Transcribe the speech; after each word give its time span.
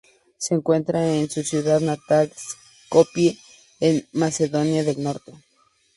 Se 0.39 0.55
encuentra 0.55 1.13
en 1.15 1.29
su 1.29 1.43
ciudad 1.43 1.79
natal, 1.79 2.33
Skopie, 2.35 3.37
en 3.79 4.07
Macedonia 4.13 4.83
del 4.83 5.03
Norte. 5.03 5.31